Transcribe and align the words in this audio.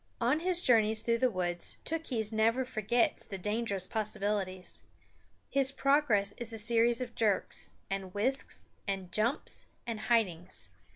On 0.19 0.39
his 0.39 0.63
journeys 0.63 1.03
through 1.03 1.19
the 1.19 1.29
woods 1.29 1.77
Tookhees 1.85 2.31
never 2.31 2.65
forgets 2.65 3.27
the 3.27 3.37
dangerous 3.37 3.85
possibilities. 3.85 4.81
His 5.47 5.71
progress 5.71 6.33
is 6.39 6.51
a 6.51 6.57
series 6.57 7.01
of 7.01 7.13
jerks, 7.13 7.73
and 7.87 8.11
whisks, 8.11 8.67
and 8.87 9.11
jumps, 9.11 9.67
and 9.85 9.99
hidings. 9.99 10.69